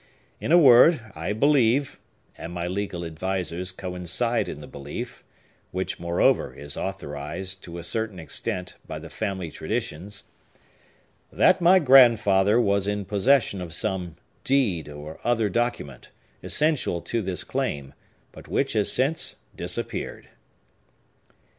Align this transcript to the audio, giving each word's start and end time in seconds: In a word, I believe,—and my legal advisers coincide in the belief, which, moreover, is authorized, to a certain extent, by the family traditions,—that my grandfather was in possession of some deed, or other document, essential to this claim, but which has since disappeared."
In 0.39 0.51
a 0.51 0.57
word, 0.57 0.99
I 1.13 1.31
believe,—and 1.31 2.51
my 2.51 2.65
legal 2.67 3.05
advisers 3.05 3.71
coincide 3.71 4.49
in 4.49 4.59
the 4.59 4.65
belief, 4.65 5.23
which, 5.69 5.99
moreover, 5.99 6.55
is 6.55 6.75
authorized, 6.75 7.61
to 7.65 7.77
a 7.77 7.83
certain 7.83 8.17
extent, 8.19 8.77
by 8.87 8.97
the 8.97 9.11
family 9.11 9.51
traditions,—that 9.51 11.61
my 11.61 11.77
grandfather 11.77 12.59
was 12.59 12.87
in 12.87 13.05
possession 13.05 13.61
of 13.61 13.73
some 13.75 14.15
deed, 14.43 14.89
or 14.89 15.19
other 15.23 15.49
document, 15.49 16.09
essential 16.41 16.99
to 17.03 17.21
this 17.21 17.43
claim, 17.43 17.93
but 18.31 18.47
which 18.47 18.73
has 18.73 18.91
since 18.91 19.35
disappeared." 19.55 20.29